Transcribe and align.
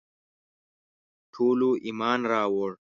ټولو 1.33 1.69
ایمان 1.85 2.19
راووړ. 2.31 2.71